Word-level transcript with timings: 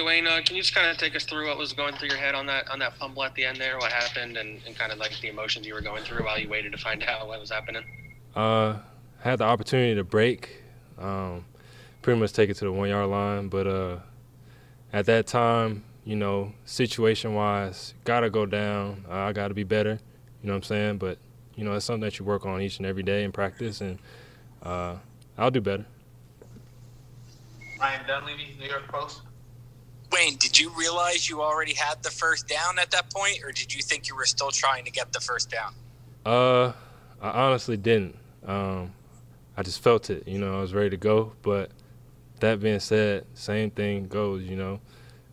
Hey 0.00 0.06
Wayne, 0.06 0.26
uh, 0.26 0.40
can 0.42 0.56
you 0.56 0.62
just 0.62 0.74
kind 0.74 0.90
of 0.90 0.96
take 0.96 1.14
us 1.14 1.24
through 1.24 1.48
what 1.48 1.58
was 1.58 1.74
going 1.74 1.94
through 1.94 2.08
your 2.08 2.16
head 2.16 2.34
on 2.34 2.46
that 2.46 2.70
on 2.70 2.78
that 2.78 2.96
fumble 2.96 3.22
at 3.22 3.34
the 3.34 3.44
end 3.44 3.58
there? 3.58 3.76
What 3.76 3.92
happened, 3.92 4.38
and, 4.38 4.58
and 4.66 4.74
kind 4.74 4.92
of 4.92 4.98
like 4.98 5.12
the 5.20 5.28
emotions 5.28 5.66
you 5.66 5.74
were 5.74 5.82
going 5.82 6.02
through 6.04 6.24
while 6.24 6.38
you 6.38 6.48
waited 6.48 6.72
to 6.72 6.78
find 6.78 7.02
out 7.02 7.28
what 7.28 7.38
was 7.38 7.50
happening? 7.50 7.84
Uh, 8.34 8.78
had 9.18 9.40
the 9.40 9.44
opportunity 9.44 9.94
to 9.96 10.02
break, 10.02 10.62
um, 10.98 11.44
pretty 12.00 12.18
much 12.18 12.32
take 12.32 12.48
it 12.48 12.54
to 12.54 12.64
the 12.64 12.72
one 12.72 12.88
yard 12.88 13.10
line, 13.10 13.48
but 13.48 13.66
uh, 13.66 13.98
at 14.90 15.04
that 15.04 15.26
time, 15.26 15.84
you 16.06 16.16
know, 16.16 16.54
situation 16.64 17.34
wise, 17.34 17.92
gotta 18.04 18.30
go 18.30 18.46
down. 18.46 19.04
Uh, 19.06 19.16
I 19.16 19.32
gotta 19.34 19.52
be 19.52 19.64
better. 19.64 19.98
You 20.42 20.46
know 20.46 20.54
what 20.54 20.56
I'm 20.56 20.62
saying? 20.62 20.96
But 20.96 21.18
you 21.56 21.64
know, 21.64 21.74
it's 21.74 21.84
something 21.84 22.00
that 22.00 22.18
you 22.18 22.24
work 22.24 22.46
on 22.46 22.62
each 22.62 22.78
and 22.78 22.86
every 22.86 23.02
day 23.02 23.22
in 23.22 23.32
practice, 23.32 23.82
and 23.82 23.98
uh, 24.62 24.94
I'll 25.36 25.50
do 25.50 25.60
better. 25.60 25.84
Ryan 27.78 28.06
Dunleavy, 28.06 28.56
New 28.58 28.66
York 28.66 28.88
Post. 28.88 29.20
Wayne, 30.12 30.36
did 30.36 30.58
you 30.58 30.70
realize 30.70 31.28
you 31.28 31.40
already 31.40 31.74
had 31.74 32.02
the 32.02 32.10
first 32.10 32.48
down 32.48 32.78
at 32.78 32.90
that 32.90 33.12
point, 33.12 33.40
or 33.44 33.52
did 33.52 33.72
you 33.72 33.82
think 33.82 34.08
you 34.08 34.16
were 34.16 34.26
still 34.26 34.50
trying 34.50 34.84
to 34.84 34.90
get 34.90 35.12
the 35.12 35.20
first 35.20 35.50
down? 35.50 35.74
Uh, 36.26 36.72
I 37.20 37.46
honestly 37.46 37.76
didn't. 37.76 38.16
Um, 38.44 38.92
I 39.56 39.62
just 39.62 39.82
felt 39.82 40.10
it. 40.10 40.26
You 40.26 40.38
know, 40.38 40.58
I 40.58 40.60
was 40.60 40.74
ready 40.74 40.90
to 40.90 40.96
go. 40.96 41.32
But 41.42 41.70
that 42.40 42.60
being 42.60 42.80
said, 42.80 43.26
same 43.34 43.70
thing 43.70 44.08
goes. 44.08 44.42
You 44.42 44.56
know, 44.56 44.80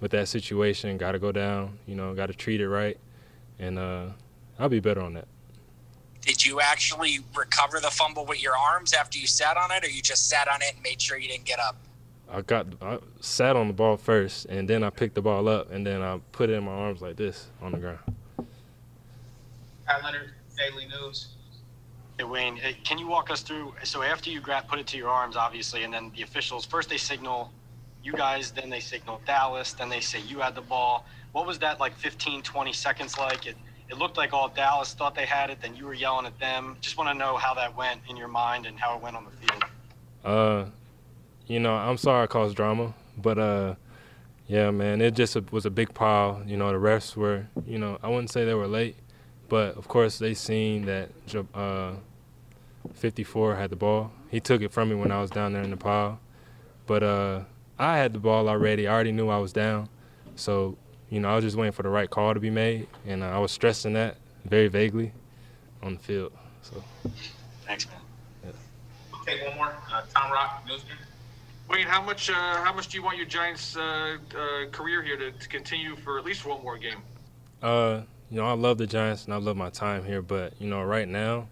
with 0.00 0.12
that 0.12 0.28
situation, 0.28 0.96
got 0.96 1.12
to 1.12 1.18
go 1.18 1.32
down. 1.32 1.78
You 1.86 1.94
know, 1.94 2.14
got 2.14 2.26
to 2.26 2.34
treat 2.34 2.60
it 2.60 2.68
right, 2.68 2.98
and 3.58 3.78
uh, 3.78 4.06
I'll 4.58 4.68
be 4.68 4.80
better 4.80 5.00
on 5.02 5.14
that. 5.14 5.28
Did 6.22 6.46
you 6.46 6.60
actually 6.60 7.18
recover 7.36 7.80
the 7.80 7.90
fumble 7.90 8.24
with 8.24 8.40
your 8.40 8.56
arms 8.56 8.92
after 8.92 9.18
you 9.18 9.26
sat 9.26 9.56
on 9.56 9.72
it, 9.72 9.84
or 9.84 9.90
you 9.90 10.00
just 10.00 10.28
sat 10.28 10.48
on 10.48 10.62
it 10.62 10.74
and 10.74 10.82
made 10.82 11.02
sure 11.02 11.18
you 11.18 11.28
didn't 11.28 11.44
get 11.44 11.58
up? 11.58 11.76
I 12.32 12.40
got 12.40 12.66
I 12.80 12.98
sat 13.20 13.56
on 13.56 13.68
the 13.68 13.74
ball 13.74 13.98
first, 13.98 14.46
and 14.46 14.68
then 14.68 14.82
I 14.82 14.88
picked 14.88 15.14
the 15.14 15.22
ball 15.22 15.48
up, 15.48 15.70
and 15.70 15.86
then 15.86 16.00
I 16.00 16.18
put 16.32 16.48
it 16.48 16.54
in 16.54 16.64
my 16.64 16.72
arms 16.72 17.02
like 17.02 17.16
this 17.16 17.48
on 17.60 17.72
the 17.72 17.78
ground. 17.78 17.98
Pat 19.86 20.02
Leonard, 20.02 20.32
Daily 20.56 20.86
News. 20.86 21.28
Hey 22.18 22.24
Wayne, 22.24 22.58
can 22.84 22.98
you 22.98 23.06
walk 23.06 23.30
us 23.30 23.42
through? 23.42 23.74
So 23.84 24.02
after 24.02 24.30
you 24.30 24.40
grab, 24.40 24.66
put 24.66 24.78
it 24.78 24.86
to 24.88 24.96
your 24.96 25.10
arms, 25.10 25.36
obviously, 25.36 25.82
and 25.82 25.92
then 25.92 26.10
the 26.16 26.22
officials 26.22 26.64
first 26.64 26.88
they 26.88 26.96
signal 26.96 27.52
you 28.02 28.12
guys, 28.14 28.50
then 28.50 28.70
they 28.70 28.80
signal 28.80 29.20
Dallas, 29.26 29.74
then 29.74 29.90
they 29.90 30.00
say 30.00 30.20
you 30.22 30.38
had 30.40 30.54
the 30.54 30.62
ball. 30.62 31.04
What 31.32 31.46
was 31.46 31.58
that 31.58 31.80
like 31.80 31.94
15, 31.96 32.42
20 32.42 32.72
seconds 32.72 33.18
like? 33.18 33.46
It 33.46 33.56
it 33.90 33.98
looked 33.98 34.16
like 34.16 34.32
all 34.32 34.48
Dallas 34.48 34.94
thought 34.94 35.14
they 35.14 35.26
had 35.26 35.50
it, 35.50 35.60
then 35.60 35.76
you 35.76 35.84
were 35.84 35.92
yelling 35.92 36.24
at 36.24 36.38
them. 36.38 36.78
Just 36.80 36.96
want 36.96 37.10
to 37.10 37.14
know 37.14 37.36
how 37.36 37.52
that 37.52 37.76
went 37.76 38.00
in 38.08 38.16
your 38.16 38.28
mind 38.28 38.64
and 38.64 38.78
how 38.80 38.96
it 38.96 39.02
went 39.02 39.16
on 39.16 39.26
the 39.26 39.46
field. 39.46 39.64
Uh, 40.24 40.64
you 41.46 41.60
know, 41.60 41.74
I'm 41.74 41.96
sorry 41.96 42.24
I 42.24 42.26
caused 42.26 42.56
drama, 42.56 42.94
but 43.16 43.38
uh, 43.38 43.74
yeah, 44.46 44.70
man, 44.70 45.00
it 45.00 45.14
just 45.14 45.36
was 45.52 45.66
a 45.66 45.70
big 45.70 45.94
pile. 45.94 46.42
You 46.46 46.56
know, 46.56 46.68
the 46.68 46.78
refs 46.78 47.16
were, 47.16 47.46
you 47.66 47.78
know, 47.78 47.98
I 48.02 48.08
wouldn't 48.08 48.30
say 48.30 48.44
they 48.44 48.54
were 48.54 48.66
late, 48.66 48.96
but 49.48 49.76
of 49.76 49.88
course 49.88 50.18
they 50.18 50.34
seen 50.34 50.86
that 50.86 51.10
uh, 51.54 51.92
54 52.94 53.56
had 53.56 53.70
the 53.70 53.76
ball. 53.76 54.12
He 54.30 54.40
took 54.40 54.62
it 54.62 54.72
from 54.72 54.88
me 54.90 54.94
when 54.94 55.12
I 55.12 55.20
was 55.20 55.30
down 55.30 55.52
there 55.52 55.62
in 55.62 55.70
the 55.70 55.76
pile, 55.76 56.20
but 56.86 57.02
uh, 57.02 57.40
I 57.78 57.98
had 57.98 58.12
the 58.12 58.18
ball 58.18 58.48
already. 58.48 58.86
I 58.86 58.92
already 58.92 59.12
knew 59.12 59.28
I 59.28 59.38
was 59.38 59.52
down, 59.52 59.88
so 60.36 60.76
you 61.10 61.20
know, 61.20 61.28
I 61.28 61.34
was 61.36 61.44
just 61.44 61.56
waiting 61.56 61.72
for 61.72 61.82
the 61.82 61.90
right 61.90 62.08
call 62.08 62.32
to 62.32 62.40
be 62.40 62.48
made, 62.48 62.88
and 63.06 63.22
uh, 63.22 63.26
I 63.26 63.38
was 63.38 63.52
stressing 63.52 63.92
that 63.92 64.16
very 64.46 64.68
vaguely 64.68 65.12
on 65.82 65.94
the 65.94 66.00
field. 66.00 66.32
So. 66.62 66.82
Thanks, 67.66 67.86
man. 67.86 67.96
Yeah. 68.44 69.20
Okay, 69.20 69.46
one 69.48 69.56
more. 69.56 69.74
Uh, 69.92 70.02
Tom 70.14 70.32
Rock, 70.32 70.66
Newsday. 70.66 70.96
Wayne, 71.68 71.86
how 71.86 72.02
much 72.02 72.28
uh, 72.30 72.34
how 72.34 72.72
much 72.72 72.88
do 72.88 72.98
you 72.98 73.02
want 73.02 73.16
your 73.16 73.26
Giants 73.26 73.76
uh, 73.76 74.18
uh, 74.36 74.66
career 74.70 75.02
here 75.02 75.16
to, 75.16 75.32
to, 75.32 75.48
continue 75.48 75.96
for 75.96 76.18
at 76.18 76.24
least 76.24 76.44
one 76.44 76.62
more 76.62 76.76
game? 76.76 76.98
Uh, 77.62 78.02
you 78.30 78.36
know, 78.36 78.46
I 78.46 78.52
love 78.52 78.78
the 78.78 78.86
Giants 78.86 79.24
and 79.24 79.34
I 79.34 79.38
love 79.38 79.56
my 79.56 79.70
time 79.70 80.04
here, 80.04 80.22
but 80.22 80.54
you 80.60 80.68
know, 80.68 80.82
right 80.82 81.08
now, 81.08 81.48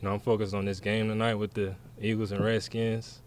you 0.00 0.08
know, 0.08 0.14
I'm 0.14 0.20
focused 0.20 0.54
on 0.54 0.64
this 0.64 0.80
game 0.80 1.08
tonight 1.08 1.34
with 1.34 1.54
the 1.54 1.74
Eagles 2.00 2.32
and 2.32 2.44
Redskins. 2.44 3.20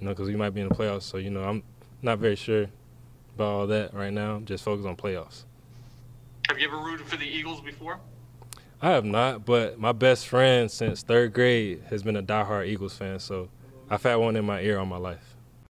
You 0.00 0.06
know, 0.06 0.12
because 0.12 0.28
we 0.28 0.34
might 0.34 0.50
be 0.50 0.60
in 0.60 0.68
the 0.68 0.74
playoffs, 0.74 1.02
so 1.02 1.18
you 1.18 1.30
know, 1.30 1.44
I'm 1.44 1.62
not 2.02 2.18
very 2.18 2.34
sure 2.34 2.66
about 3.36 3.46
all 3.46 3.66
that 3.68 3.94
right 3.94 4.12
now. 4.12 4.34
I'm 4.34 4.44
just 4.44 4.64
focused 4.64 4.88
on 4.88 4.96
playoffs. 4.96 5.44
Have 6.48 6.58
you 6.58 6.66
ever 6.66 6.78
rooted 6.78 7.06
for 7.06 7.16
the 7.16 7.26
Eagles 7.26 7.60
before? 7.60 8.00
I 8.80 8.90
have 8.90 9.04
not, 9.04 9.44
but 9.44 9.78
my 9.78 9.92
best 9.92 10.26
friend 10.26 10.68
since 10.68 11.02
third 11.02 11.32
grade 11.32 11.84
has 11.88 12.02
been 12.02 12.16
a 12.16 12.22
diehard 12.22 12.66
Eagles 12.66 12.96
fan, 12.96 13.20
so 13.20 13.48
I've 13.88 14.02
had 14.02 14.16
one 14.16 14.34
in 14.34 14.44
my 14.44 14.60
ear 14.60 14.80
all 14.80 14.86
my 14.86 14.96
life. 14.96 15.36